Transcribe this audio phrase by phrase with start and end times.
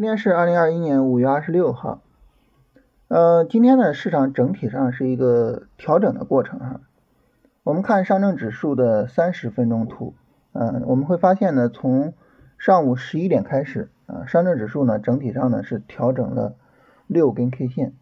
[0.00, 2.00] 今天是二零二一年五月二十六号，
[3.08, 6.80] 呃，今天呢，市场整体上是一个调整的过程哈。
[7.64, 10.14] 我们看上证指数的三十分钟图，
[10.54, 12.14] 嗯，我们会发现呢，从
[12.56, 16.54] 上午十一点开始啊，上证指数呢整体上呢是调整了
[17.06, 17.92] 六根 K 线，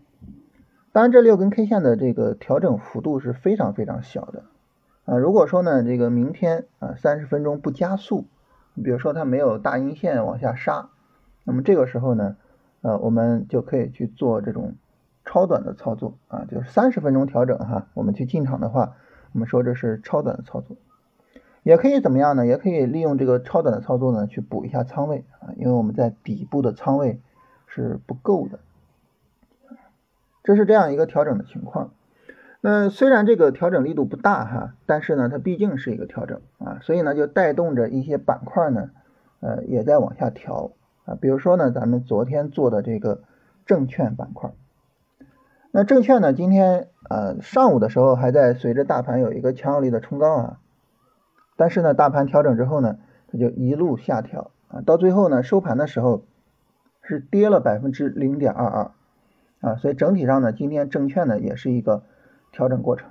[0.92, 4.44] 当然这六根 K 线的这个调整幅度是非常非常小的
[5.04, 5.18] 啊。
[5.18, 8.28] 如果说呢，这个明天啊三十分钟不加速，
[8.84, 10.90] 比如说它没有大阴线往下杀。
[11.48, 12.36] 那么这个时候呢，
[12.82, 14.74] 呃，我们就可以去做这种
[15.24, 18.96] 超短的操作啊，就是三十分钟调整哈，我们去进场的话，
[19.32, 20.76] 我们说这是超短的操作，
[21.62, 22.46] 也可以怎么样呢？
[22.46, 27.18] 也可以利用这个超短的操作呢，去补一下仓位啊，因为我们在底部的仓位
[27.66, 28.58] 是不够的，
[30.44, 31.92] 这是这样一个调整的情况。
[32.60, 38.90] 那虽然这个调整力度不大哈，但是呢，它毕竟是一个调整啊，所以呢，就带动着一些板块呢，
[39.40, 40.72] 呃，也在往下调。
[41.08, 43.22] 啊，比如说呢，咱们昨天做的这个
[43.64, 44.50] 证券板块，
[45.70, 50.58] 那证券呢，今天呃上午的时候还在随着大盘有一个强有力的冲高啊，
[51.56, 52.98] 但是呢，大盘调整之后呢，
[53.32, 56.24] 它就一路下调啊，到最后呢收盘的时候
[57.00, 58.90] 是跌了百分之零点二二
[59.60, 62.02] 啊，所以整体上呢，今天证券呢也是一个
[62.52, 63.10] 调整过程。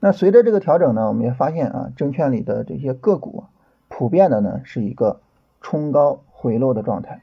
[0.00, 3.44] 那随着这个调整呢，我们也发现啊，证券里的这些个股
[3.88, 5.20] 普遍的呢是一个
[5.62, 6.20] 冲高。
[6.42, 7.22] 回落的状态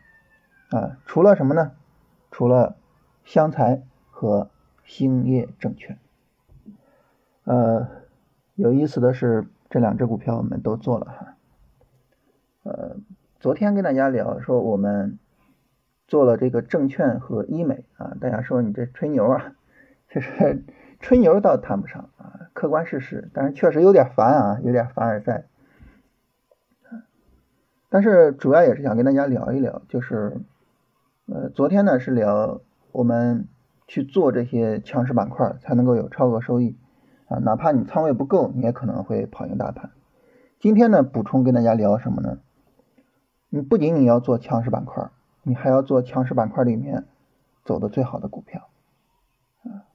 [0.69, 1.73] 啊，除了什么呢？
[2.31, 2.77] 除了
[3.25, 4.49] 湘财和
[4.85, 5.97] 兴业证券。
[7.43, 7.85] 呃，
[8.55, 11.35] 有意思的是，这两只股票我们都做了哈。
[12.63, 12.95] 呃，
[13.41, 15.19] 昨天跟大家聊说我们
[16.07, 19.53] 做了这个证券和医美啊，大家说你这吹牛啊，
[20.09, 20.63] 其实
[21.01, 25.43] 吹牛倒谈不上啊，客观事实，但是确实有点烦啊，有点凡尔赛。
[27.89, 30.39] 但是主要也是想跟大家聊一聊，就是，
[31.25, 32.61] 呃，昨天呢是聊
[32.91, 33.47] 我们
[33.87, 36.77] 去做这些强势板块才能够有超额收益
[37.27, 39.89] 啊，哪怕你仓位不够，你也可能会跑赢大盘。
[40.59, 42.37] 今天呢补充跟大家聊什么呢？
[43.49, 45.09] 你不仅仅要做强势板块，
[45.41, 47.05] 你还要做强势板块里面
[47.65, 48.69] 走的最好的股票
[49.63, 49.89] 啊，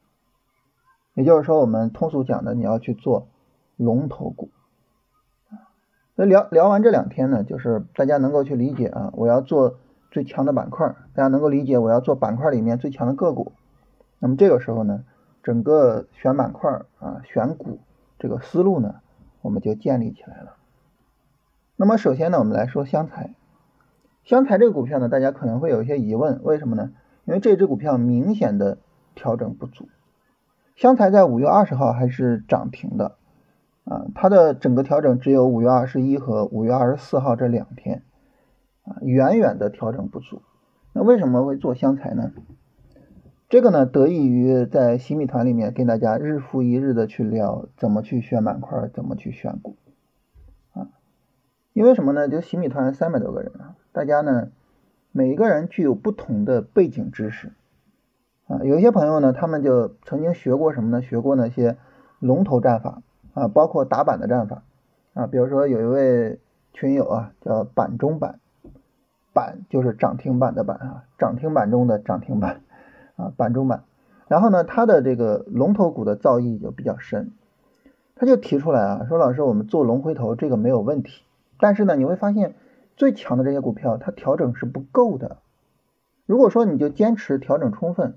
[1.14, 3.28] 也就是说我们通俗讲的，你要去做
[3.76, 4.50] 龙头股。
[6.24, 9.76] 聊聊完这两天呢，就是大家能够去理解啊，我要做
[10.10, 13.52] 最强的板块，大家能够理解我要做板块里面最强的个股。
[14.18, 15.04] 那么这个时候呢，
[15.42, 17.80] 整个选板块啊、选股
[18.18, 18.96] 这个思路呢，
[19.42, 20.56] 我们就建立起来了。
[21.76, 23.34] 那么首先呢，我们来说湘财。
[24.24, 26.92] 湘财这个股票呢，大家可能会有一些疑问，为什么呢？
[27.24, 28.78] 因为这只股票明显的
[29.14, 29.88] 调整不足。
[30.76, 33.16] 湘财在五月二十号还是涨停的。
[33.84, 38.02] 啊，它的整个调整只有五月二十一和五月二十四号这两天，
[38.82, 40.40] 啊，远远的调整不足。
[40.94, 42.32] 那为什么会做湘财呢？
[43.48, 49.76] 这个呢，得益于在新米团里面跟大家日复一日的去聊怎么去选板块，怎么去选股，
[50.72, 50.88] 啊，
[51.74, 52.26] 因为什么呢？
[52.26, 54.48] 就新米团三百多个人啊，大家呢，
[55.12, 57.52] 每一个人具有不同的背景知识，
[58.46, 61.02] 啊，有一些朋友呢，他们就曾经学过什么呢？
[61.02, 61.76] 学过那些
[62.18, 63.02] 龙头战法。
[63.34, 64.62] 啊，包括打板的战法
[65.12, 66.38] 啊，比如说有一位
[66.72, 68.38] 群友啊，叫板中板，
[69.32, 72.62] 板就是涨停板的板啊，涨停板中的涨停板
[73.16, 73.82] 啊，板中板。
[74.28, 77.32] 然后呢，他的这个龙头股的造诣就比较深，
[78.14, 81.24] 他就提出来啊，说老师，我们做龙回头这个没有问题，
[81.58, 82.54] 但是呢，你会发现
[82.96, 85.38] 最强的这些股票它调整是不够的。
[86.24, 88.14] 如果说你就坚持调整充分。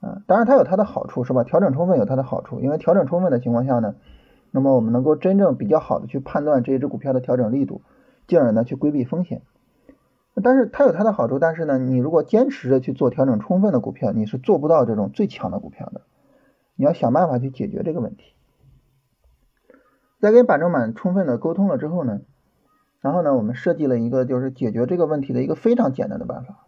[0.00, 1.44] 啊，当然它有它的好处，是吧？
[1.44, 3.94] 调整充分有它的好处，因为调整充分的情况下呢，
[4.50, 7.82] 那么我们能够真正比较好的去判断这一只股票的调整力度，
[8.26, 9.42] 进而呢去规避风险。
[10.42, 16.00] 但是它有它的好处，但是呢，你如果坚持着去做调整充分的股票，你是做不到这种最强的股票的。
[16.76, 18.32] 你要想办法去解决这个问题。
[20.18, 22.20] 在跟板正板充分的沟通了之后呢，
[23.02, 26.66] 然后呢，我们设计了一个就是解决这个问题的一个非常简单的办法。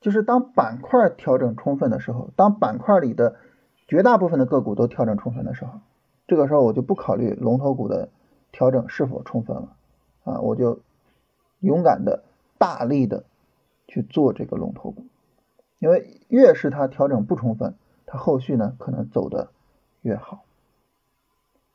[0.00, 3.36] 就是当板块调整充分的时候，当板块里的
[3.86, 5.80] 绝大部分的个股都调整充分的时候，
[6.26, 8.08] 这个时候我就不考虑龙头股的
[8.50, 9.76] 调整是否充分了
[10.24, 10.80] 啊，我就
[11.60, 12.24] 勇敢的
[12.56, 13.24] 大力的
[13.86, 15.04] 去做这个龙头股，
[15.78, 17.74] 因为越是它调整不充分，
[18.06, 19.50] 它后续呢可能走的
[20.00, 20.44] 越好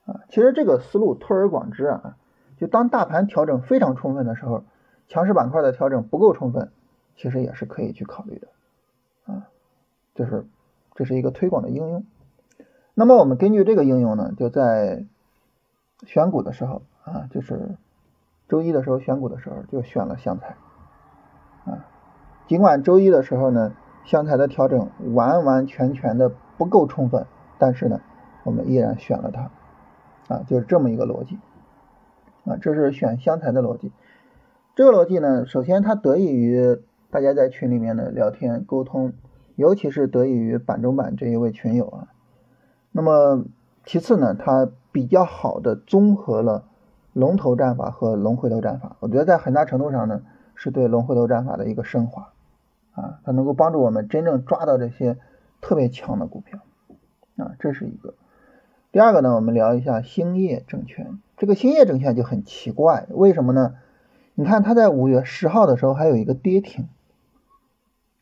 [0.06, 0.22] 啊。
[0.30, 2.18] 其实这个思路推而广之啊，
[2.58, 4.64] 就当大盘调整非常充分的时候，
[5.08, 6.72] 强势板块的调整不够充分。
[7.16, 8.48] 其实也是可以去考虑的，
[9.26, 9.48] 啊，
[10.14, 10.46] 就是
[10.96, 12.06] 这是一个推广的应用。
[12.94, 15.06] 那么我们根据这个应用呢，就在
[16.06, 17.76] 选股的时候啊，就是
[18.48, 20.56] 周一的时候选股的时候就选了湘财，
[21.66, 21.86] 啊，
[22.48, 23.76] 尽管周一的时候呢，
[24.06, 27.26] 香材的调整完完全全的不够充分，
[27.58, 28.02] 但是呢，
[28.44, 31.38] 我们依然选了它，啊，就是这么一个逻辑，
[32.46, 33.92] 啊，这是选香材的逻辑。
[34.76, 36.82] 这个逻辑呢，首先它得益于
[37.16, 39.14] 大家在群里面的聊天沟通，
[39.56, 42.08] 尤其是得益于板中板这一位群友啊。
[42.92, 43.46] 那么
[43.86, 46.66] 其次呢，它比较好的综合了
[47.14, 50.24] 龙头战法和龙回头战法，我觉得在很大程度上呢，
[50.56, 52.34] 是对龙回头战法的一个升华。
[52.96, 55.16] 啊，它能够帮助我们真正抓到这些
[55.62, 56.60] 特别强的股票，
[57.38, 58.16] 啊，这是一个。
[58.92, 61.18] 第二个呢，我们聊一下兴业证券。
[61.38, 63.76] 这个兴业证券就很奇怪，为什么呢？
[64.34, 66.90] 你看它在五月十号的时候还有一个跌停，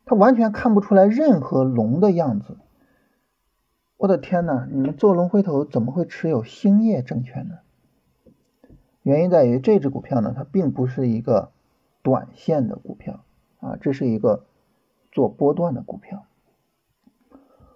[0.04, 2.56] 它完全看不出来任何龙的样子。
[3.96, 7.54] 我的天呐，你们做龙回头怎么会持有兴业证券呢？
[9.02, 11.52] 原因在于这只股票呢，它并不是一个
[12.02, 13.24] 短线的股票
[13.60, 14.44] 啊，这是一个。
[15.12, 16.24] 做波段的股票，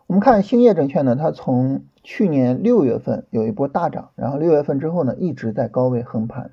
[0.09, 6.51] 我们看兴业证券呢，它从去年六月份有一波大涨，然后六月份之后呢，一直在高位横盘。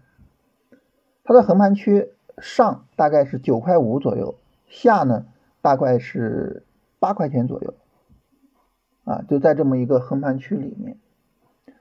[1.23, 4.35] 它的横盘区上大概是九块五左右，
[4.67, 5.25] 下呢
[5.65, 6.63] 大概是
[6.99, 7.73] 八块钱左右，
[9.03, 10.99] 啊，就在这么一个横盘区里面。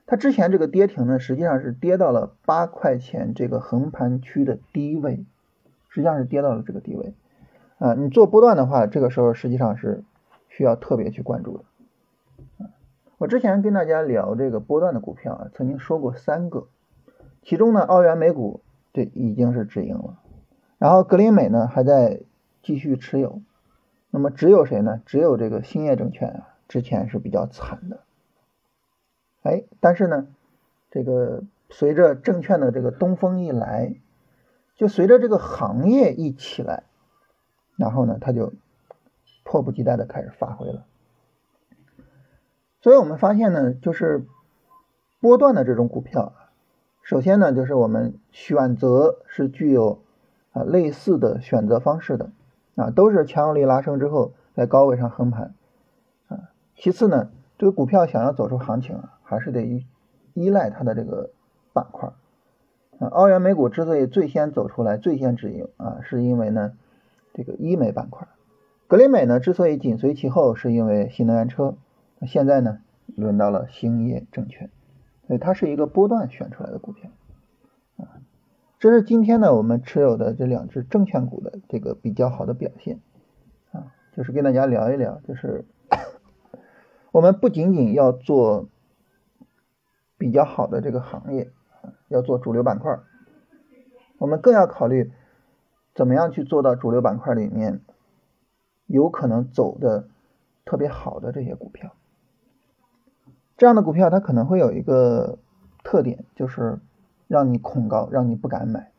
[0.07, 5.27] 它之前这个跌停呢，实际上是跌到了八块钱这个横盘区的低位，
[5.91, 7.13] 实际上是跌到了这个低位。
[7.77, 10.03] 啊，你做波段的话，这个时候实际上是
[10.49, 11.65] 需要特别去关注的。
[13.19, 16.69] 我之前跟大家聊这个波段的股票啊，曾经说过三个，
[17.43, 18.63] 其中呢，澳元美股
[18.95, 20.21] 这已经是止盈了，
[20.79, 22.23] 然后格林美呢还在
[22.63, 23.43] 继续持有，
[24.15, 25.03] 那么只有谁呢？
[25.07, 28.05] 只有这个兴业证券啊，之前是比较惨的。
[29.43, 30.29] 哎，但是呢，
[30.93, 33.97] 这个随着证券的这个东风一来，
[34.77, 36.85] 就随着这个行业一起来。
[37.77, 38.53] 然后呢，他就
[39.43, 40.87] 迫不及待的开始发挥了。
[42.83, 44.25] 所以我们发现呢，就是
[45.19, 46.55] 波段的这种股票啊，
[47.03, 50.05] 首先呢，就是我们选择是具有
[50.53, 52.31] 啊类似的选择方式的
[52.77, 55.55] 啊，都是强有力拉升之后在高位上横盘
[56.29, 56.51] 啊。
[56.77, 59.87] 其次呢，这个股票想要走出行情，还是得依
[60.35, 61.31] 依赖它的这个
[61.73, 62.13] 板块
[62.99, 63.09] 啊。
[63.09, 66.73] 澳元美股之所以最先走出来、最先止盈啊，是因为呢。
[67.37, 68.29] 这个医美板块，
[68.87, 71.75] 格林美呢之所以紧随其后，是因为新能源车。
[72.21, 72.79] 那现在呢，
[73.17, 74.71] 轮到了兴业证券，
[75.27, 77.11] 所以它是一个波段选出来的股票。
[78.79, 83.01] 这是今天呢我们持有的这两只证券股的这个比较好的表现
[83.73, 85.65] 啊，就是跟大家聊一聊，就是
[87.13, 88.69] 我们不仅仅要做
[90.19, 91.51] 比较好的这个行业，
[92.09, 92.99] 要做主流板块，
[94.19, 95.13] 我们更要考虑。
[95.95, 97.81] 怎么样去做到主流板块里面
[98.87, 100.09] 有可能走的
[100.65, 101.95] 特别好的这些股票？
[103.57, 105.39] 这样的股票它可能会有一个
[105.85, 106.81] 特点，就是
[107.27, 108.91] 让你恐高，让你不敢买。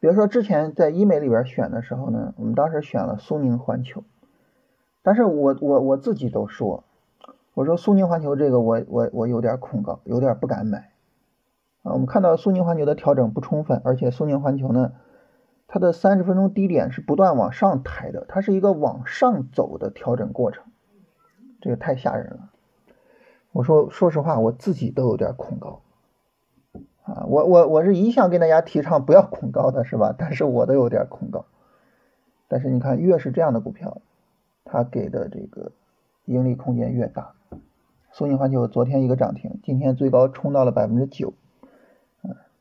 [0.00, 4.04] 比如说之前在医美里边选的时候呢，我们当时选了苏宁环球，
[5.02, 6.84] 但是我我我自己都说，
[7.54, 10.92] 我说苏宁环球这个我我我有点恐高，有点不敢买。
[11.82, 14.92] 啊，我们看到苏宁环球的调整不充分，而且苏宁环球呢，
[15.66, 20.64] 它的三十分钟低点是不断往上抬的，它是一个往上走的调整过程，
[21.60, 22.50] 这个太吓人了。
[23.50, 25.80] 我说说实话，我自己都有点恐高
[27.08, 30.14] 啊，我我我是一向跟大家提倡不要恐高的，是吧？
[30.16, 31.46] 但是我都有点恐高。
[32.48, 34.02] 但是你看，越是这样的股票，
[34.64, 35.72] 它给的这个
[36.26, 37.32] 盈利空间越大。
[38.12, 41.32] 苏宁环球昨天一个涨停，今天最高冲到了百分之九。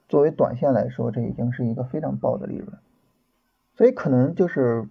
[0.08, 2.78] 作为短线来说，这已经是一个非常爆的利润，
[3.76, 4.88] 所以可能就是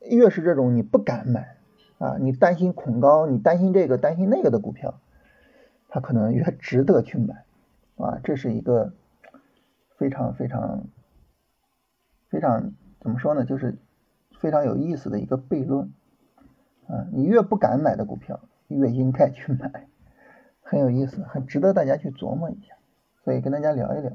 [0.00, 1.56] 越是这种你不敢买
[1.96, 5.00] 啊，你担心恐高，你担心这个担心那个的股票，
[5.88, 7.44] 它可能越值得去买
[8.00, 8.92] 啊，这是一个
[9.96, 10.84] 非常非常
[12.28, 13.76] 非常怎么说呢，就是
[14.38, 15.92] 非常有意思的一个悖论
[16.88, 19.88] 啊，你越不敢买的股票，越应该去买，
[20.62, 22.74] 很有意思，很值得大家去琢磨一下，
[23.24, 24.12] 所以跟大家聊一聊。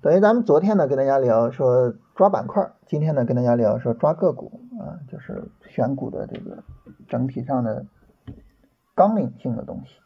[0.00, 6.62] 等于咱们昨天呢跟大家聊说抓板块，今天呢跟大家聊说抓个股啊，就是选股的这个
[7.08, 7.84] 整体上的
[8.94, 10.00] 纲领性的东西。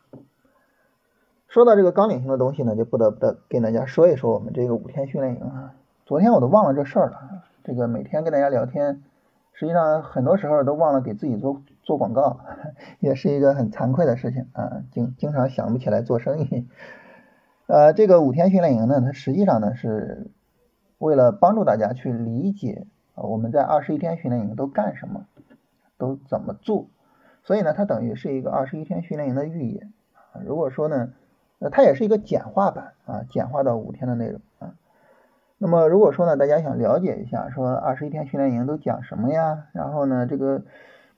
[1.53, 5.75] 说到这个纲领性的东西呢，就不得不得跟大家说一说我们这个五天训练营啊。
[6.07, 9.03] 昨天我都忘了这事儿了，这个每天跟大家聊天，
[9.53, 12.41] 实际上很多时候都忘了给自己做做广告，
[13.01, 16.67] 也是一个很惭愧的事情啊，经经常想不起来做生意。
[17.67, 20.31] 呃，这个五天训练营呢，它实际上呢是
[20.97, 25.27] 为了帮助大家去理解啊，我们在二十一天训练营都干什么，
[25.99, 26.87] 都怎么做，
[27.43, 29.93] 所以呢，它等于是一个二十一天训练营的预演。
[30.47, 31.13] 如果说呢，
[31.63, 34.75] 呃，它也是一个简化版啊，简化到五天的内容啊。
[35.59, 39.69] 那么如果说呢，大家想了解一下，说二十一天训练营都讲什么呀？
[39.73, 40.65] 然后呢，这个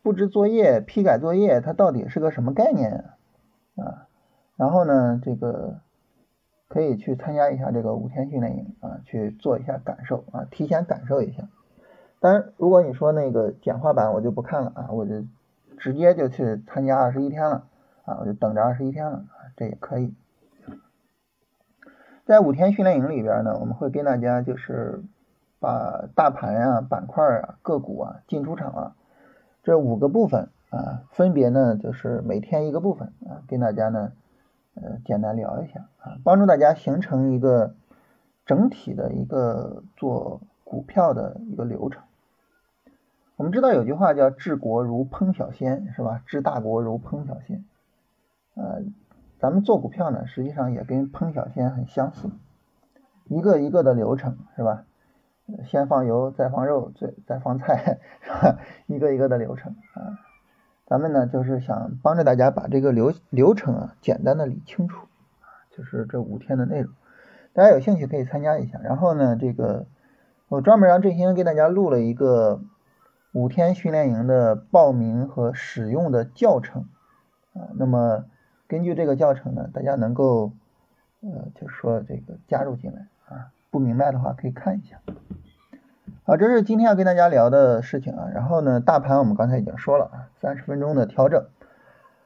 [0.03, 3.07] 布置作业、批改作业，它到底是个什么概念
[3.77, 4.07] 啊？
[4.57, 5.81] 然后呢，这个
[6.69, 11.49] 可以去参加一下这个五天训练营啊，去做一下感受啊，提前感受一下。
[12.21, 15.25] 当然，如果你说那个简化版，我就不看了啊，我就
[15.79, 17.65] 直接就去参加二十一天了
[18.05, 20.15] 啊，我就等着二十一天了啊，这也可以。
[22.25, 25.03] 在五天训练营里边呢，我们会跟大家就是
[25.61, 28.97] 把大盘啊、板块啊、个股啊、进出场啊
[29.63, 34.13] 这五个部分啊，分别呢就是每天一个部分啊，跟大家呢
[34.75, 37.75] 呃简单聊一下啊，帮助大家形成一个
[38.47, 42.03] 整体的一个做股票的一个流程。
[43.37, 46.23] 我们知道有句话叫治国如烹小鲜，是吧？
[46.25, 47.67] 治大国如烹小鲜，
[48.55, 48.83] 呃。
[49.45, 52.31] 咱们做股票呢，实际上也跟烹小鲜很相似，
[53.27, 54.85] 一个一个的流程是吧？
[55.67, 58.59] 先放油，再放肉，再再放菜，是吧？
[58.87, 60.17] 一个一个的流程啊。
[60.87, 65.09] 咱们呢就是想帮着大家把这个流流程啊简单的理清楚，
[65.77, 66.91] 就是这五天的内容，
[67.53, 68.81] 大家有兴趣可以参加一下。
[68.83, 69.85] 然后呢，这个
[70.49, 72.63] 我专门让振兴给大家录了一个
[73.35, 76.87] 五天训练营的报名和使用的教程
[77.53, 78.25] 啊，那么。
[78.67, 80.53] 根据这个教程呢，大家能够
[81.21, 84.99] 呃，就是说这个加入进来啊，不明白的话可以看一下。
[86.25, 88.29] 好，这是今天要跟大家聊的事情啊。
[88.35, 91.47] 然后呢，大盘我们刚才已经说了啊，三十分钟的调整。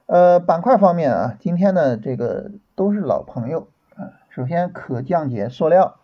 [0.06, 4.14] 呃，板块方面啊，今天呢这个都是老朋友啊。
[4.28, 5.96] 首先可降解塑料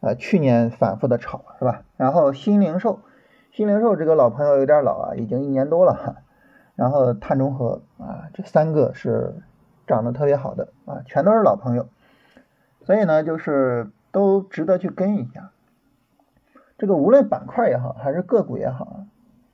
[0.00, 1.82] 啊，去年反复的炒是吧？
[1.96, 3.00] 然后新零售，
[3.52, 6.16] 新零售这个老朋友有点老啊，已经一年多了哈。
[6.74, 9.34] 然后碳中和啊，这三个是。
[9.88, 11.88] 涨得特别好的啊，全都是老朋友，
[12.82, 15.50] 所以呢，就是都值得去跟一下。
[16.76, 19.06] 这个无论板块也好，还是个股也好，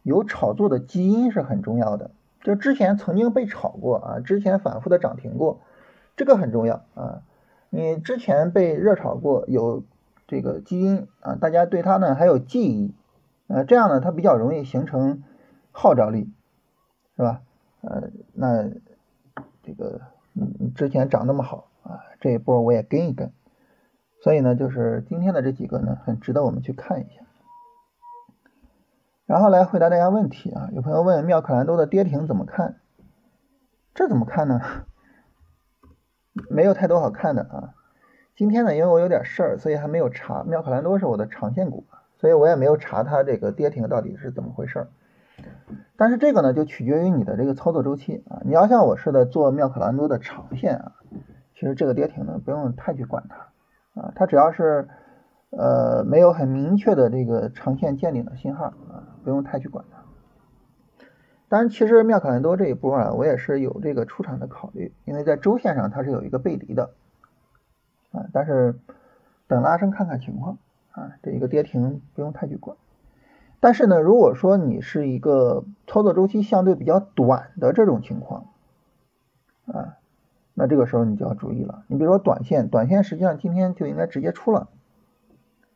[0.02, 2.10] 有炒作的基因是很重要的。
[2.42, 5.60] 就之前曾经被炒过啊，之前反复的涨停过，
[6.16, 7.22] 这个很重要啊。
[7.70, 9.84] 你之前被热炒过，有
[10.26, 12.92] 这个基因啊，大家对它呢还有记忆，
[13.46, 15.22] 呃，这样呢它比较容易形成
[15.72, 16.30] 号召力，
[17.16, 17.40] 是吧？
[17.80, 18.68] 呃，那
[19.62, 20.00] 这个。
[20.34, 23.32] 嗯，之前涨那么好啊，这一波我也跟一跟，
[24.22, 27.22] 所以呢，就是今天的这几个呢，很值得我们去看一下。
[29.26, 32.80] 然后来回答大家问题啊，有朋友问妙可蓝多的跌停怎么看？
[33.94, 34.60] 这怎么看呢？
[36.50, 37.74] 没有太多好看的啊。
[38.34, 40.42] 今天呢，因为我有点事儿，所以还没有查。
[40.42, 41.86] 妙可蓝多是我的长线股，
[42.18, 44.88] 所以我也没有查它这个跌停到底是怎么回事。
[45.96, 48.42] 但是这个呢，就取决于你的这个操作周期啊。
[48.44, 50.92] 你要像我似的做妙可蓝多的长线啊，
[51.54, 54.88] 其实这个跌停呢不用太去管它啊，它只要是
[55.50, 60.02] 呃没有很明确的这个长线见顶的信号啊，不用太去管它。
[61.48, 66.90] 当然，其实妙可蓝多这一波啊，我也是有这个出场的考虑，因为在周线上它是有一个背离的
[68.10, 68.80] 啊，但是
[69.46, 70.58] 等拉升看看情况
[70.90, 72.76] 啊，这一个跌停不用太去管。
[73.64, 78.48] 但是呢，如果说你是一个操作周期相对比较短的这种情况，
[79.64, 79.96] 啊，
[80.52, 81.82] 那这个时候你就要注意了。
[81.86, 84.68] 你比如说短线，短线实际上今天就应该直接出了，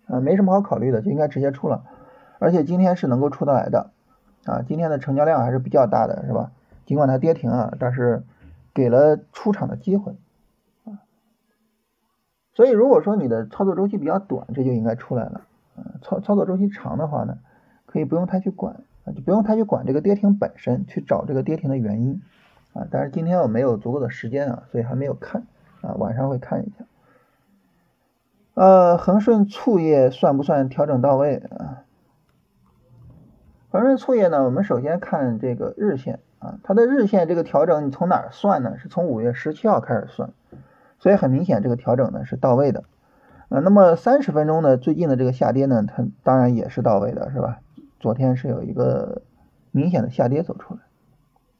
[0.06, 1.82] 啊，没什么好考虑的，就应该直接出了。
[2.38, 3.90] 而且今天是能够出得来的，
[4.44, 6.52] 啊，今天的成交量还是比较大的，是吧？
[6.84, 8.22] 尽管它跌停啊，但是
[8.74, 10.14] 给了出场的机会，
[10.84, 11.00] 啊，
[12.52, 15.40] 所以如果说你的操作周期比较短，这就应该出来了。
[15.76, 17.38] 啊，操操作周期长的话呢？
[17.90, 22.20] 可以不用太去管啊，就不用太去管这个跌停本身，去找这个跌停的原因
[22.74, 22.86] 啊。
[22.90, 25.44] 但是今天我没有足够的时间啊，所以还没有看
[25.80, 26.84] 啊，晚上会看一下。
[28.54, 31.84] 呃，恒顺醋业算不算调整到位啊？
[33.70, 38.76] 恒顺醋业呢，我们首先看这个日线啊，它的日线这个调整你从哪儿算呢？
[38.78, 40.30] 是从五月十七号开始算，
[40.98, 42.84] 所以很明显这个调整呢是到位的
[43.48, 43.60] 呃。
[43.60, 47.60] 那么三十分钟呢，最近的这个下跌呢，它当然也是到位的，是吧？
[48.00, 49.22] 昨天是有一个
[49.72, 50.80] 明显的下跌走出来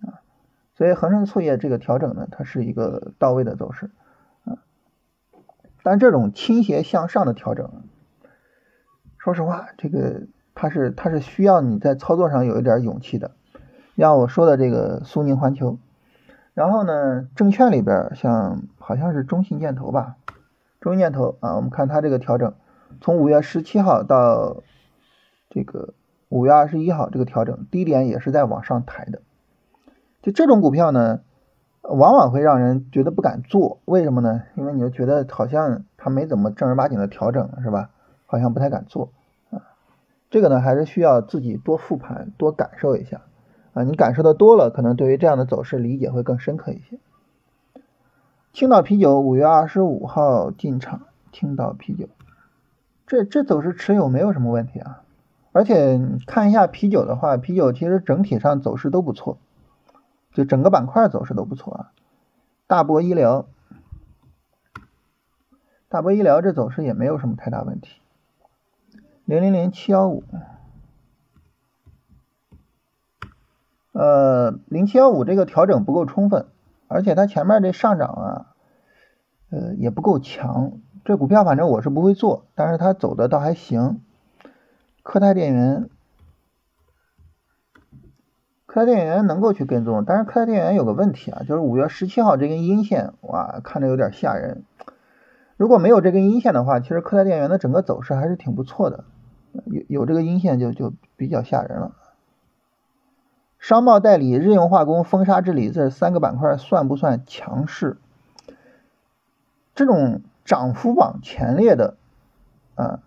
[0.09, 0.23] 啊，
[0.77, 3.91] 所以恒生醋业这个调整呢，它是一个到位的走势
[4.45, 4.59] 啊。
[5.83, 7.83] 但这种倾斜向上的调整，
[9.19, 13.33] 说实话，这个它是它是需要你在操作上有一点勇气的。
[13.97, 15.79] 像我说的这个苏宁环球，
[16.55, 20.17] 然后呢，证券里边像好像是中信建投吧，
[20.81, 22.55] 中信建投啊，我们看它这个调整，
[23.01, 24.63] 从五月十七号到
[25.51, 25.95] 这个。
[26.29, 29.23] 五月二十一号这个调整低点也是在往上抬的，
[30.21, 31.21] 就这种股票呢，
[31.83, 34.43] 往往会让人觉得不敢做，为什么呢？
[34.55, 37.91] 因为你就觉得好像它没怎么正儿八经的调整，是吧？
[38.27, 39.11] 好像不太敢做
[39.51, 39.63] 啊。
[40.29, 43.23] 这个呢，还是需要自己多复盘，多感受一下
[43.73, 43.85] 啊。
[43.85, 46.99] 你感受的多了，可能对于这样的走势理解会更深刻一些。
[48.53, 52.09] 青岛啤酒五月二十五号进场，青岛啤酒，
[53.07, 55.03] 这这走势持有没有什么问题啊？
[55.59, 59.39] 而且看一下啤酒的话，啤酒其实整体上走势都不错，
[60.33, 61.91] 就整个板块走势都不错啊。
[62.69, 63.49] 大博医疗，
[65.89, 68.01] 大博医疗这走势也没有什么太大问题。
[69.25, 70.23] 零零零七幺五，
[73.91, 76.47] 呃，零七幺五这个调整不够充分，
[76.87, 78.55] 而且它前面这上涨啊，
[79.51, 80.75] 呃，也不够强。
[81.05, 84.03] 这股票反正我是不会做，但是它走的倒还行。
[85.09, 85.89] 科泰电源，
[88.67, 94.65] 科泰电源能够去跟踪，但是科泰电源有个问题啊，就是五月十七号这根阴线，哇，看着有点吓人。
[95.57, 99.05] 如果没有这根阴线的话，其实科泰电源的整个走势还是挺不错的。
[99.65, 101.93] 有有这个阴线就就比较吓人了。
[103.59, 107.97] 商贸代理、日用化工、风沙治理这三个板块算不算强势？
[109.75, 111.97] 这种涨幅榜前列的
[112.75, 113.01] 啊。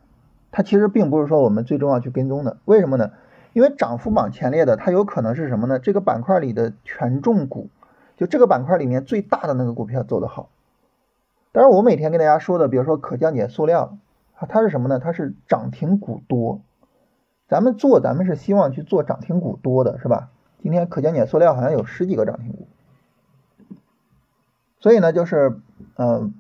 [0.52, 3.12] 它其实并不是说我们最终要去跟踪的，为什么呢？
[3.54, 5.80] 因为涨幅榜前列的，它有可能是什么呢？
[5.80, 7.70] 这个板块里的权重股，
[8.18, 10.50] 就这个板块里面最大的那个股票走得好。
[11.52, 13.98] 当然，我每天跟大家说的，比如说可降解塑料
[14.36, 15.00] 啊，它是什么呢？
[15.00, 16.62] 它是涨停股多。
[17.48, 20.30] 咱们做，咱们是希望去做涨停股多的，是吧？
[20.64, 22.68] 今天可降解塑料好像有十几个涨停股，
[24.80, 25.60] 所以呢，就是
[25.96, 26.32] 呃，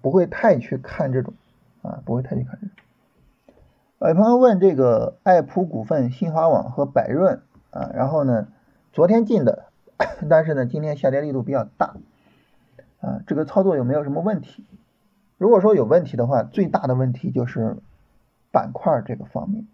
[0.00, 1.34] 不会太去看这种
[1.82, 2.74] 啊，不会太去看这种。
[4.00, 8.46] 有朋友问这个爱普股份、新华网和百润啊，然后呢，
[8.92, 9.64] 昨天进的，
[10.30, 11.96] 但是呢，今天下跌力度比较大
[13.00, 14.64] 啊，这个操作有没有什么问题？
[15.36, 17.76] 如果说有问题的话，最大的问题就是
[18.52, 19.66] 板块这个方面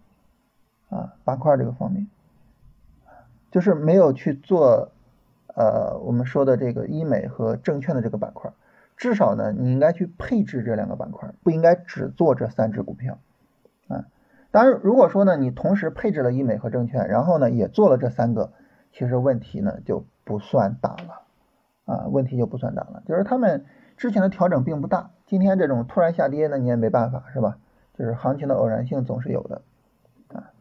[0.89, 2.07] 啊，板块这个方面，
[3.51, 4.89] 就是没有去做
[5.53, 8.51] 呃我们说的这个医美和证券的这个板块，
[8.97, 13.19] 至少呢，你应该去配置这两个板块，不应该只做这三只股票。
[14.55, 18.53] 当然，如果说呢，你同时配置了医美和证券，然后呢也做了这三个，
[18.93, 23.03] 其实问题呢就不算大了啊，问题就不算大了。
[23.05, 23.65] 就是他们
[23.97, 27.57] 之前的调整并不大，今天这种突然下跌，那你也没办法，是吧？
[27.95, 29.61] 就是行情的偶然性总是有的
[30.29, 30.53] 啊。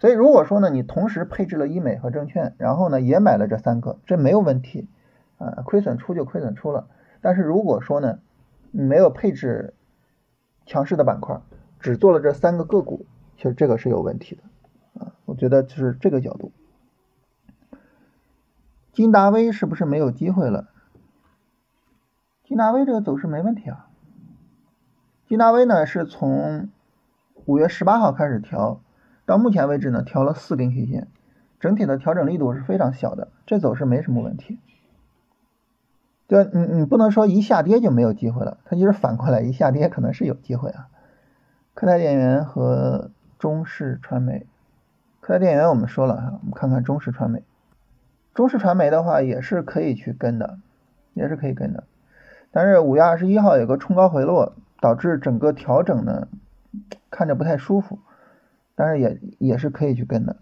[0.00, 4.88] 所以如果说呢，你同时配置了医美和证券，然后呢也买了这三个，这没有问题
[5.36, 6.88] 啊，亏损出就亏损出了。
[7.20, 8.18] 但是如果说呢，
[8.72, 9.74] 没有配置
[10.66, 11.40] 强势的板块，
[11.78, 13.06] 只做了这三个个股。
[13.38, 14.42] 其实这个是有问题的
[15.00, 16.50] 啊，我觉得就是这个角度。
[18.92, 20.66] 金达威是不是没有机会了？
[22.42, 23.86] 金达威这个走势没问题啊。
[25.28, 26.68] 金达威呢是从
[27.44, 28.80] 五月十八号开始调，
[29.24, 31.06] 到目前为止呢调了四根 K 线，
[31.60, 34.58] 整体的调整力度是非常小的，这走势没什么问题。
[36.26, 40.88] 对你你不能说一下跌就没有机会了，它就是反过来一下跌可能是有机会啊。
[41.74, 44.46] 科泰电源和中视传媒，
[45.20, 47.42] 科泰电源我们说了哈，我们看看中视传媒。
[48.34, 50.58] 中视传媒的话也是可以去跟的，
[51.14, 51.84] 也是可以跟的。
[52.50, 56.28] 但是五月二十一号有个冲高回落，导致整个调整呢
[57.10, 57.98] 看着不太舒服，
[58.74, 60.36] 但是也也是可以去跟的。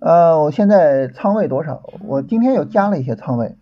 [0.00, 1.82] 呃，我现在仓位多少？
[2.00, 3.56] 我今天又加了一些仓位，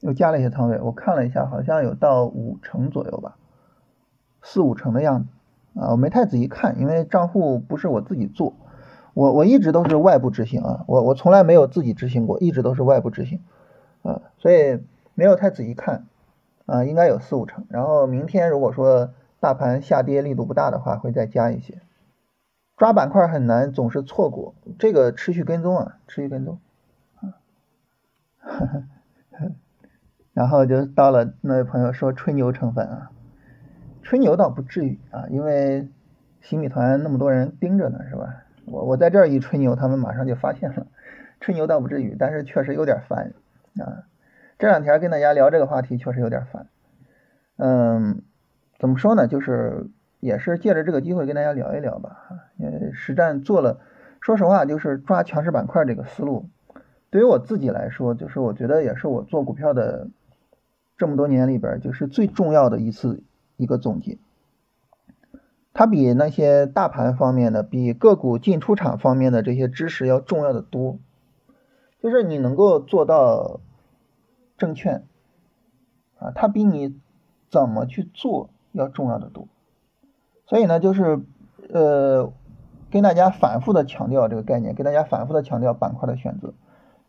[0.00, 0.78] 又加了一些仓位。
[0.80, 3.36] 我看了一下，好像有到五成左右吧，
[4.40, 5.28] 四五成的样子。
[5.74, 8.54] 啊，我没太仔细看，因为账户不是我自己做，
[9.14, 13.40] 我我一直都是外部执行啊，我我从来没有自己执行过，一直都是外部执行，
[14.02, 14.82] 啊，所以
[15.14, 16.06] 没有太仔细看，
[16.66, 17.66] 啊，应该有四五成。
[17.68, 21.80] 然后明天如果说大盘下跌力度不大的话，会再加一些。
[22.76, 26.58] 抓板块很难，总是错过，这个持续跟踪啊，持续跟踪，
[27.20, 27.38] 啊，
[30.32, 33.10] 然后就到了那位朋友说吹牛成分啊。
[34.02, 35.88] 吹牛倒不至于啊，因为
[36.40, 38.44] 洗米团那么多人盯着呢，是吧？
[38.66, 40.86] 我我在这儿一吹牛，他们马上就发现了。
[41.40, 43.32] 吹牛倒不至于，但是确实有点烦
[43.78, 44.04] 啊。
[44.58, 46.66] 这两天跟大家聊这个话题，确实有点烦。
[47.56, 48.22] 嗯，
[48.78, 49.26] 怎么说呢？
[49.26, 49.88] 就是
[50.20, 52.28] 也是借着这个机会跟大家聊一聊吧。
[52.58, 53.80] 因为实战做了，
[54.20, 56.48] 说实话，就是抓强势板块这个思路，
[57.10, 60.08] 对于我自己来说，就是我觉得也是我做股票的
[60.96, 63.22] 这么多年里边，就是最重要的一次。
[63.60, 64.16] 一个总结，
[65.74, 70.98] 它比那些大盘方面的、比个股进出场方面的这些知识要重要的多。
[72.02, 73.60] 就是你能够做到
[74.56, 75.04] 证券
[76.18, 76.98] 啊，它比你
[77.50, 79.46] 怎么去做要重要的多。
[80.46, 81.20] 所以呢，就是
[81.70, 82.32] 呃，
[82.90, 86.54] 跟大家反复的强调这个概念，跟大家反复的强调板块的选择，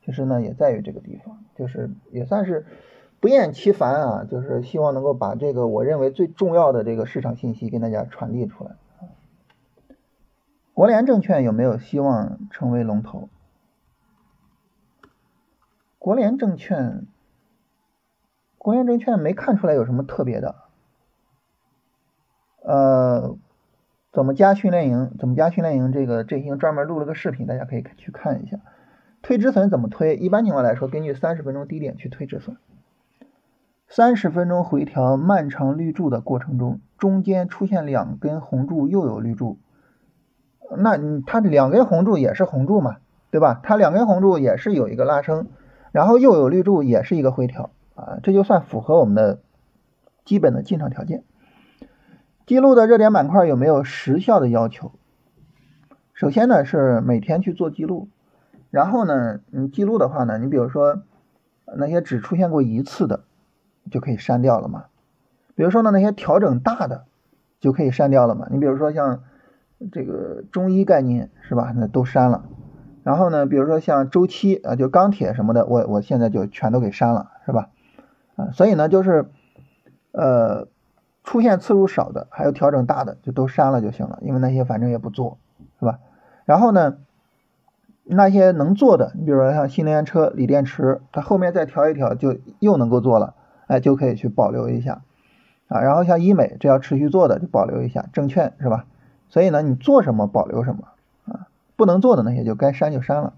[0.06, 2.66] 其实呢也在于这个地方，就是也算是
[3.22, 8.72] 不厌其烦啊，就是希望能够把这个我认为最重要的这个市场信息跟大家传递出来。
[10.74, 13.30] 国联证券有没有希望成为龙头？
[16.00, 17.06] 国联证券，
[18.58, 20.56] 国联证券没看出来有什么特别的。
[22.64, 23.38] 呃，
[24.12, 25.12] 怎么加训练营？
[25.20, 25.92] 怎么加训练营？
[25.92, 28.58] 这个这已经专门录了个视频，大家可以去看一下。
[29.22, 30.16] 推止损怎么推？
[30.16, 32.58] 一般情况来说，根据三十分钟低点去推止损。
[33.94, 39.60] 三十分钟回调漫长绿柱的过程中，中间出现两根红柱，又有绿柱，
[40.78, 43.00] 那你它两根红柱也是红柱嘛，
[43.32, 43.60] 对吧？
[43.62, 45.50] 它两根红柱也是有一个拉升，
[45.92, 49.42] 然后又有绿柱，也是一个回调啊，这就算符合我们的
[50.24, 51.26] 基本的进场条件。
[52.46, 54.94] 记录的热点板块有没有时效的要求？
[56.14, 58.08] 首先呢是每天去做记录，
[58.70, 61.02] 然后呢，你记录的话呢，你比如说
[61.76, 63.26] 那些只出现过一次的
[63.90, 64.86] 就可以删掉了嘛。
[65.56, 67.06] 比如说呢那些调整大的
[67.60, 68.48] 就可以删掉了嘛。
[68.52, 69.24] 你比如说像
[69.92, 71.74] 这个中医概念是吧？
[71.76, 72.44] 那都删了。
[73.04, 77.70] 然后呢，比如说像周期啊，就钢铁什么的，我我现在就全都给删了，是吧？
[78.36, 79.26] 啊，所以呢就是
[80.12, 80.68] 呃。
[81.24, 85.38] 出现次数少的，还有调整大的，就都删了就行了，因为那些反正也不做，
[85.80, 86.00] 是吧？
[86.46, 86.98] 然后呢，
[88.06, 93.36] 那些能做的，你比如说像新能源车、锂电池，它后面再调一调就又能够做了，
[93.72, 95.02] 哎，就可以去保留一下
[95.70, 95.80] 啊。
[95.80, 98.86] 然后像医美，这要持续做的就保留一下，证券是吧？
[99.30, 100.90] 所以呢，你做什么保留什么
[101.24, 103.34] 啊，不能做的那些就该删就删了。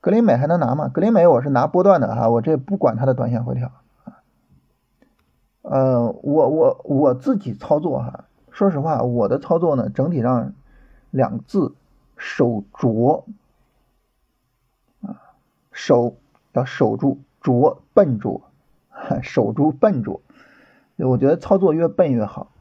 [0.00, 0.88] 格林美还能拿吗？
[0.88, 3.70] 格林美我是拿波段的哈，我这不管它的短线回调。
[5.62, 10.52] 呃，我我我自己操作哈，说实话，我的操作呢，整体上
[11.12, 11.76] 两字，
[12.16, 13.24] 守拙
[15.02, 15.14] 啊，
[15.70, 16.16] 守
[16.52, 18.45] 要守住，拙笨拙，
[19.22, 20.20] 守株笨拙，
[20.96, 22.52] 我觉得操作越笨越好。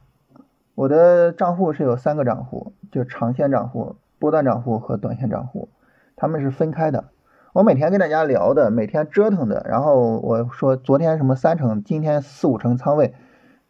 [0.75, 5.69] 我的账户是有三个账户，就长线账户、波段账户和短线账户，
[6.15, 7.05] 他们是分开的。
[7.53, 13.13] 我每天跟大家聊的，每天折腾的，然后我说昨天什么三成，今天四五成仓位，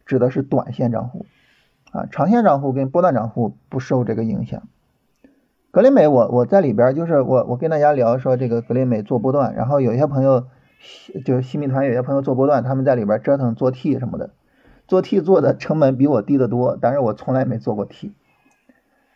[0.04, 1.26] 指的是短线账户
[1.92, 4.64] 啊，长线账户跟波段账户不受这个影响。
[5.70, 10.46] 格林美，我我在里边就是我我跟大家聊说这个格林美做波段，然后有些朋友
[11.24, 14.30] 就是新米团有些朋友做波段，他们在里边折腾做 T 什么的，
[14.86, 18.12] 做 T 做的成本比我低得多，但是我从来没做过 T。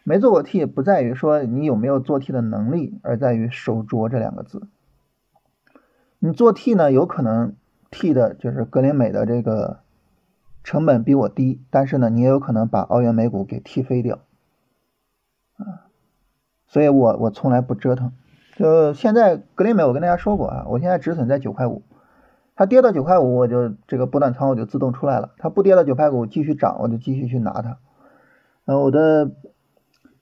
[0.02, 4.66] 没做过 T 不在于说你有没有做 T 的能力，而在于手拙这两个字。
[6.18, 7.54] 你做 T 呢，有可能
[7.90, 9.80] T 的就是格林美的这个
[10.64, 14.20] 成本比我低，但是呢，你也有可能把澳元美股给踢飞掉
[15.56, 15.86] 啊。
[16.66, 18.12] 所以我我从来不折腾。
[18.60, 21.82] 就现在格林美，我跟大家说过啊，我现在止损在九块五，
[22.54, 25.30] 它跌到九块五，我就这个波段仓我就自动出来了。
[25.38, 27.78] 它不跌到九块五继续涨，我就继续去拿它。
[28.66, 29.30] 嗯，我的。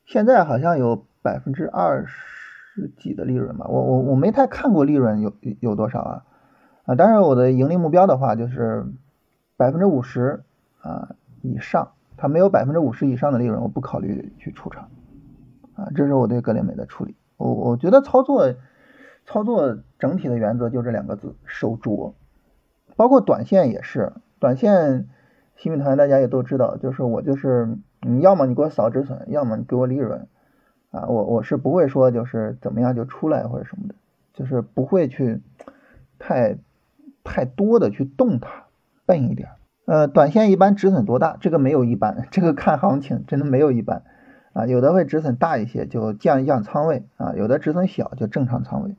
[0.06, 6.22] 现在好像有百分之二十几的利润吧，我我我没太看过利润有有多少啊
[6.86, 8.86] 啊，但是我的盈利目标的话就是
[9.58, 10.44] 百分之五十
[10.80, 11.10] 啊
[11.42, 14.88] 以上，它没有百分之五十以上的利润，我不考虑去出场
[15.74, 17.14] 啊，这是我对格林美的处理。
[17.38, 18.54] 我我觉得操作
[19.24, 22.14] 操作整体的原则就这两个字，守拙，
[22.96, 25.08] 包括短线也是，短线
[25.56, 27.78] 新米团大家也都知道，就是我就是。
[28.00, 30.28] 你要么你给我扫止损，要么你给我利润，
[30.92, 33.96] 啊，我我是不会说就是怎么样就出来或者什么的，
[34.34, 35.42] 就是不会去
[36.16, 36.58] 太
[37.24, 38.66] 太多的去动它，
[39.04, 39.48] 笨一点。
[39.84, 41.36] 呃，短线一般止损多大？
[41.40, 44.04] 这个没有一般，这个看行情，真的没有一般
[44.52, 44.66] 啊。
[44.66, 48.96] 有的会止损大一些，就降一降仓位啊；有的止损小，就正常仓位。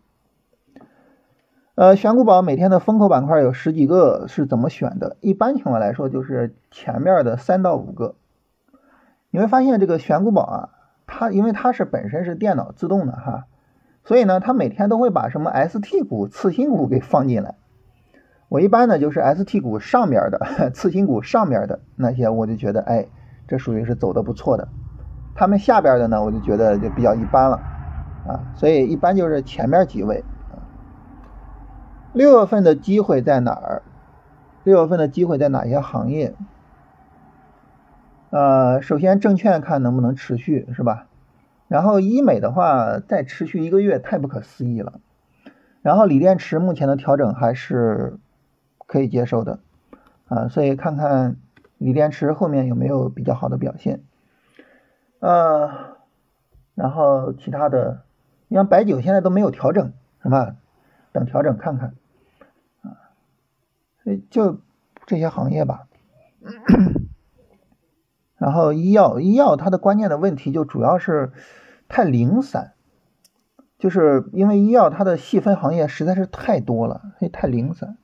[1.76, 5.16] 呃，选股宝每天的风口板块有十几个，是怎么选的？
[5.22, 8.16] 一般情况来说，就是前面的三到五个。
[9.32, 10.70] 你会发现这个选股宝啊，
[11.08, 13.46] 它因为它是本身是电脑自动的哈，
[14.04, 17.56] 所以呢，它每天都会把什么 ST 股、次新股给放进来。
[18.50, 23.06] 我一般呢就是 ST 股上面的、 次新股上面的那些，我就觉得哎，
[23.48, 24.68] 这属于是走的不错的。
[25.39, 27.56] 他们下边的呢，我就觉得就比较一般了
[28.28, 30.21] 啊，所以一般就是前面几位。
[32.12, 33.82] 六月份的机会在哪儿？
[34.65, 36.36] 六月份的机会在哪些行业？
[38.32, 41.08] 呃，首先证券看能不能持续，是吧？
[41.69, 44.99] 然后医美的话，再持续一个月太不可思议了。
[45.82, 48.17] 然后锂电池目前的调整还是
[48.88, 49.60] 可以接受的
[50.28, 51.38] 啊，所以看看
[51.78, 54.02] 锂电池后面有没有比较好的表现。
[55.19, 55.97] 呃，
[56.75, 58.03] 然后其他的，
[58.47, 60.55] 你像白酒现在都没有调整，是吧？
[61.12, 61.95] 等调整看看
[62.82, 62.97] 啊，
[64.29, 64.60] 就
[65.05, 65.88] 这些行业吧。
[68.38, 71.34] 然后医药，医药它的关键的问题就主要是
[71.89, 72.73] 太零散，
[73.77, 77.97] 就是因为医药它的细分行业实在是太多了，所以太零散。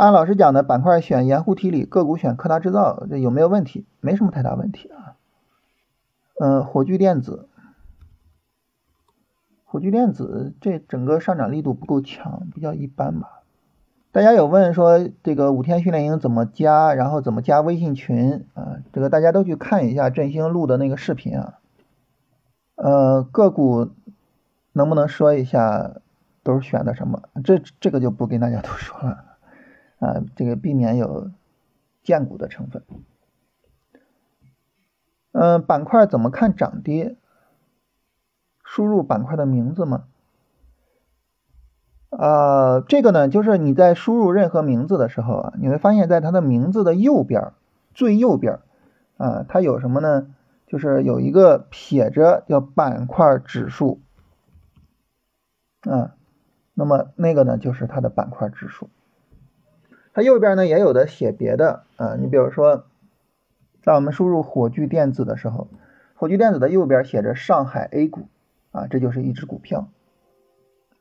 [0.00, 3.84] 按老师讲的板块选盐湖提锂，个股选科达制造，这有没有问题？
[4.00, 5.16] 没什么太大问题啊。
[6.40, 7.50] 嗯，火炬电子，
[9.66, 13.42] 火炬电子这整个上涨力度不够强，比较一般吧。
[14.10, 18.78] 大家有问说这个五天训练营怎么加，然后怎么加微信群啊？
[18.94, 21.58] 这个大家都去看一下振兴录的那个视频啊。
[22.76, 23.90] 呃，个股
[24.72, 26.00] 能不能说一下
[26.42, 27.24] 都是选的什么？
[27.44, 29.26] 这这个就不跟大家都说了
[30.00, 31.30] 啊，这个避免有
[32.02, 32.82] 荐股的成分。
[35.32, 37.16] 嗯，板块怎么看涨跌？
[38.64, 40.04] 输入板块的名字吗？
[42.10, 47.52] 呃，这个呢，就是你在输入任何名字的时候啊，你会发现在它的名字的右边，
[47.94, 48.58] 最右边
[49.16, 50.34] 啊，它有什么呢？
[50.66, 54.00] 就是有一个撇着叫板块指数
[55.82, 56.14] 啊，
[56.74, 58.88] 那么那个呢，就是它的板块指数。
[60.12, 62.84] 它右边呢也有的写别的啊，你比如说，
[63.82, 65.68] 在我们输入火炬电子的时候，
[66.14, 68.28] 火炬电子的右边写着上海 A 股
[68.72, 69.88] 啊，这就是一只股票。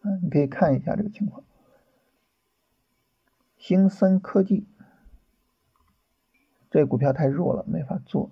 [0.01, 1.43] 嗯，你可以看一下这个情况。
[3.57, 4.65] 兴森科技，
[6.71, 8.29] 这股票太弱了，没法做。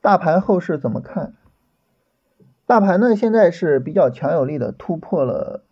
[0.00, 1.34] 大盘后市怎么看？
[2.64, 5.62] 大盘呢，现在是比较强有力的突破了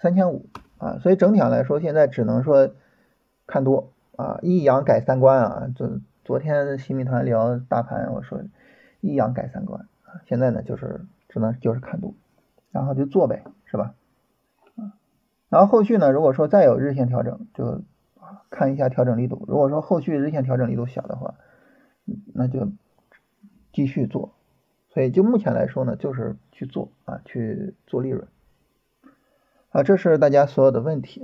[0.00, 0.46] 三千五
[0.78, 2.74] 啊，所以整体上来说，现在只能说
[3.46, 5.68] 看多啊，一阳改三观啊。
[5.74, 8.42] 昨昨天新米团聊大盘，我说
[9.00, 12.14] 一阳改三观啊，现在呢就是只能就是看多，
[12.70, 13.94] 然后就做呗，是吧？
[15.50, 16.10] 然后后续呢？
[16.10, 17.82] 如果说再有日线调整，就
[18.50, 19.44] 看一下调整力度。
[19.46, 21.36] 如果说后续日线调整力度小的话，
[22.32, 22.72] 那就
[23.72, 24.32] 继续做。
[24.88, 28.26] 所以就目前来说呢，就是去做啊，去做利润
[29.70, 31.22] 啊，这是大家所有的问题。